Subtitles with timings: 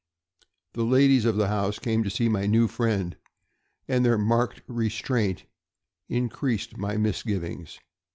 [0.73, 3.15] The ladies of the house came to see my new friend,
[3.87, 5.45] and their marked restraint
[6.09, 7.77] increased my misgivings.